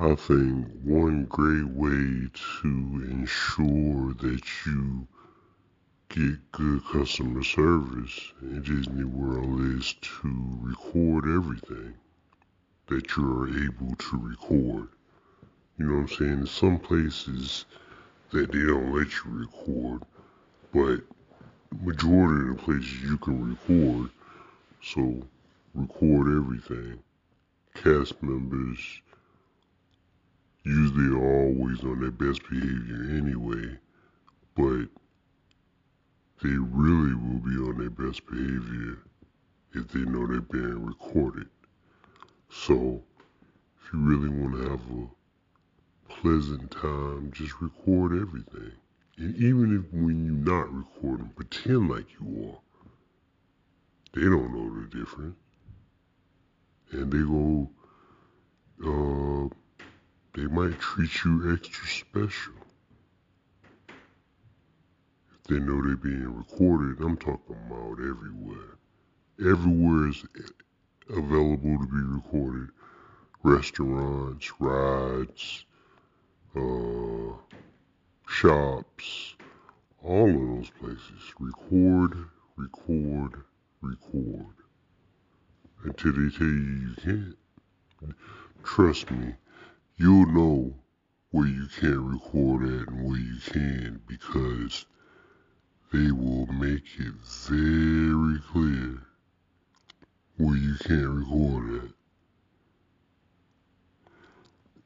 I 0.00 0.14
think 0.14 0.68
one 0.84 1.24
great 1.24 1.66
way 1.70 2.28
to 2.62 2.68
ensure 3.10 4.14
that 4.14 4.40
you 4.64 5.08
get 6.08 6.52
good 6.52 6.84
customer 6.84 7.42
service 7.42 8.32
in 8.40 8.62
Disney 8.62 9.02
World 9.02 9.60
is 9.76 9.96
to 10.00 10.58
record 10.60 11.24
everything 11.24 11.94
that 12.86 13.16
you're 13.16 13.48
able 13.48 13.96
to 13.96 14.16
record. 14.18 14.88
You 15.78 15.86
know 15.86 15.94
what 15.94 16.12
I'm 16.12 16.16
saying? 16.16 16.46
Some 16.46 16.78
places 16.78 17.64
that 18.30 18.52
they 18.52 18.66
don't 18.66 18.94
let 18.94 19.08
you 19.08 19.32
record, 19.32 20.04
but 20.72 21.00
majority 21.82 22.50
of 22.50 22.56
the 22.56 22.62
places 22.62 23.02
you 23.02 23.18
can 23.18 23.50
record. 23.50 24.10
So 24.80 25.26
record 25.74 26.36
everything. 26.36 27.00
Cast 27.74 28.22
members 28.22 29.00
usually 30.64 31.14
are 31.16 31.44
always 31.44 31.80
on 31.80 32.00
their 32.00 32.10
best 32.10 32.42
behavior 32.48 33.16
anyway, 33.16 33.78
but 34.54 34.88
they 36.42 36.56
really 36.56 37.14
will 37.14 37.40
be 37.40 37.56
on 37.56 37.78
their 37.78 37.90
best 37.90 38.26
behavior 38.26 38.98
if 39.74 39.88
they 39.88 40.00
know 40.00 40.26
they're 40.26 40.40
being 40.40 40.84
recorded. 40.84 41.48
So 42.50 43.02
if 43.82 43.92
you 43.92 44.00
really 44.00 44.28
want 44.28 44.54
to 44.54 44.70
have 44.70 44.80
a 44.80 46.12
pleasant 46.12 46.70
time, 46.70 47.30
just 47.32 47.60
record 47.60 48.12
everything. 48.12 48.72
And 49.18 49.34
even 49.36 49.76
if 49.76 49.92
when 49.92 50.24
you're 50.24 50.54
not 50.54 50.72
recording, 50.72 51.30
pretend 51.34 51.88
like 51.90 52.06
you 52.20 52.50
are. 52.50 52.60
They 54.12 54.22
don't 54.22 54.54
know 54.54 54.80
the 54.80 54.98
difference. 54.98 55.36
And 56.92 57.12
they 57.12 57.18
go, 57.18 57.68
they 60.48 60.54
might 60.54 60.78
treat 60.78 61.10
you 61.24 61.52
extra 61.52 61.86
special. 61.86 62.54
If 63.88 65.44
they 65.48 65.58
know 65.58 65.82
they're 65.82 65.96
being 65.96 66.36
recorded, 66.36 67.04
I'm 67.04 67.16
talking 67.16 67.56
about 67.66 67.98
everywhere. 67.98 68.78
Everywhere 69.40 70.08
is 70.08 70.24
available 71.10 71.78
to 71.78 71.86
be 71.86 72.02
recorded. 72.02 72.68
Restaurants, 73.42 74.50
rides, 74.58 75.64
uh, 76.56 77.36
shops, 78.26 79.34
all 80.02 80.28
of 80.28 80.56
those 80.56 80.70
places. 80.80 81.34
Record, 81.38 82.16
record, 82.56 83.42
record. 83.80 84.54
Until 85.84 86.12
they 86.12 86.36
tell 86.36 86.46
you 86.46 86.88
you 86.88 86.94
can't. 87.02 87.36
Trust 88.64 89.10
me, 89.10 89.34
you'll 89.98 90.26
know 90.32 90.74
where 91.30 91.46
you 91.48 91.66
can't 91.80 91.98
record 91.98 92.62
at 92.62 92.88
and 92.88 93.04
where 93.04 93.18
you 93.18 93.38
can 93.50 94.00
because 94.06 94.86
they 95.92 96.10
will 96.12 96.46
make 96.46 96.84
it 96.98 97.14
very 97.48 98.38
clear 98.52 99.02
where 100.36 100.56
you 100.56 100.74
can't 100.84 101.08
record 101.08 101.84
at. 101.84 101.90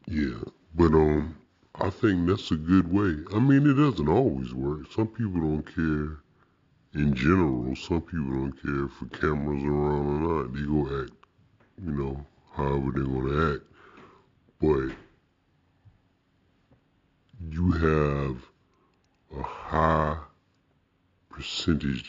Yeah, 0.06 0.42
but 0.74 0.92
um, 0.94 1.36
I 1.76 1.90
think 1.90 2.26
that's 2.26 2.50
a 2.50 2.56
good 2.56 2.92
way. 2.92 3.16
I 3.34 3.38
mean, 3.38 3.68
it 3.68 3.74
doesn't 3.74 4.08
always 4.08 4.52
work. 4.54 4.90
Some 4.92 5.08
people 5.08 5.40
don't 5.40 5.66
care. 5.74 6.18
In 6.94 7.14
general, 7.14 7.74
some 7.76 8.02
people 8.02 8.30
don't 8.30 8.62
care 8.62 8.84
if 8.86 9.20
cameras 9.20 9.62
around 9.62 10.06
or 10.06 10.44
not. 10.44 10.54
They 10.54 10.62
go 10.62 11.02
act, 11.02 11.12
you 11.84 11.92
know, 11.92 12.26
however 12.54 12.92
they're 12.94 13.04
gonna 13.04 13.54
act. 13.54 13.71
But 14.62 14.92
you 17.50 17.72
have 17.72 18.36
a 19.36 19.42
high 19.42 20.18
percentage 21.30 22.04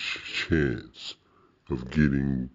chance 0.47 1.16
of 1.72 1.90
getting 1.90 2.52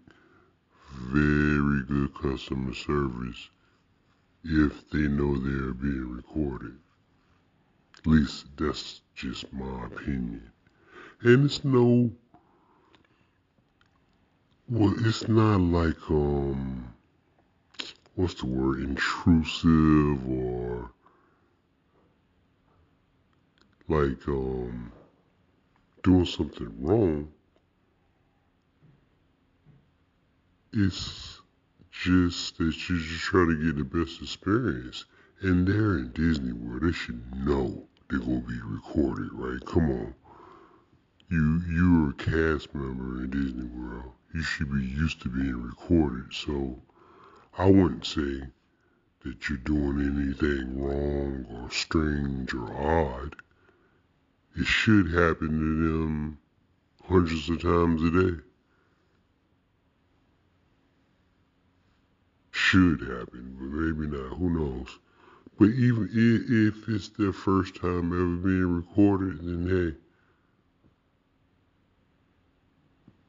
very 0.93 1.83
good 1.83 2.13
customer 2.15 2.73
service 2.73 3.49
if 4.45 4.89
they 4.89 5.09
know 5.09 5.37
they're 5.37 5.73
being 5.73 6.15
recorded. 6.15 6.77
At 7.97 8.07
least 8.07 8.45
that's 8.55 9.01
just 9.15 9.51
my 9.51 9.85
opinion. 9.87 10.49
And 11.23 11.43
it's 11.43 11.65
no, 11.65 12.09
well, 14.69 14.93
it's 15.05 15.27
not 15.27 15.59
like, 15.59 16.09
um, 16.09 16.93
what's 18.19 18.33
the 18.33 18.45
word, 18.45 18.81
intrusive 18.81 20.29
or 20.29 20.91
like, 23.87 24.27
um, 24.27 24.91
doing 26.03 26.25
something 26.25 26.69
wrong. 26.81 27.31
It's 30.73 31.39
just 31.91 32.57
that 32.57 32.89
you 32.89 32.99
just 32.99 33.21
try 33.21 33.45
to 33.45 33.55
get 33.55 33.77
the 33.77 33.85
best 33.85 34.21
experience. 34.21 35.05
And 35.39 35.65
they're 35.65 35.99
in 35.99 36.11
Disney 36.11 36.51
World. 36.51 36.81
They 36.83 36.91
should 36.91 37.23
know 37.45 37.87
they're 38.09 38.19
gonna 38.19 38.41
be 38.41 38.59
recorded, 38.61 39.29
right? 39.31 39.65
Come 39.65 39.89
on. 39.91 40.13
You 41.29 41.61
you're 41.69 42.09
a 42.09 42.13
cast 42.15 42.75
member 42.75 43.23
in 43.23 43.29
Disney 43.29 43.63
World. 43.63 44.11
You 44.33 44.41
should 44.41 44.69
be 44.73 44.83
used 44.83 45.21
to 45.21 45.29
being 45.29 45.63
recorded. 45.63 46.33
So 46.33 46.81
I 47.57 47.69
wouldn't 47.69 48.05
say 48.05 48.43
that 49.21 49.49
you're 49.49 49.57
doing 49.57 49.99
anything 49.99 50.81
wrong 50.81 51.45
or 51.49 51.69
strange 51.71 52.53
or 52.53 52.71
odd. 52.71 53.35
It 54.55 54.65
should 54.65 55.11
happen 55.11 55.49
to 55.59 55.87
them 55.87 56.37
hundreds 57.03 57.49
of 57.49 57.61
times 57.61 58.03
a 58.03 58.11
day. 58.11 58.41
Should 62.51 63.01
happen, 63.01 63.57
but 63.59 63.69
maybe 63.69 64.07
not. 64.07 64.37
Who 64.37 64.49
knows? 64.49 64.99
But 65.57 65.69
even 65.69 66.09
if 66.11 66.87
it's 66.87 67.09
their 67.09 67.33
first 67.33 67.75
time 67.75 68.13
ever 68.13 68.35
being 68.37 68.75
recorded, 68.75 69.41
then 69.41 69.67
hey, 69.67 69.97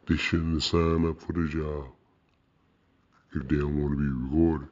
they 0.06 0.16
shouldn't 0.16 0.62
signed 0.62 1.06
up 1.06 1.20
for 1.20 1.32
the 1.32 1.48
job 1.48 1.86
if 3.34 3.48
they 3.48 3.56
don't 3.56 3.80
want 3.80 3.92
to 3.92 3.98
be 3.98 4.36
recorded. 4.36 4.68